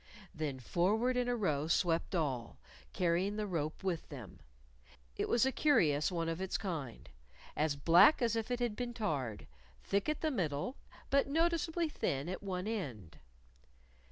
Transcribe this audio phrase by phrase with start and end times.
[0.33, 2.57] Then forward in a row swept all,
[2.91, 4.39] carrying the rope with them.
[5.15, 7.07] It was a curious one of its kind
[7.55, 9.45] as black as if it had been tarred,
[9.83, 10.75] thick at the middle,
[11.11, 13.19] but noticeably thin at one end.